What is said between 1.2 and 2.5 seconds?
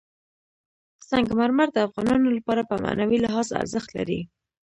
مرمر د افغانانو